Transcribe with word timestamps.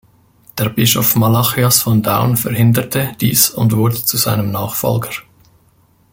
Der 0.57 0.69
Bischof 0.69 1.15
Malachias 1.15 1.83
von 1.83 2.01
Down 2.01 2.35
verhinderte 2.35 3.15
dies 3.21 3.51
und 3.51 3.71
wurde 3.75 4.03
zu 4.03 4.17
seinem 4.17 4.49
Nachfolger. 4.49 5.11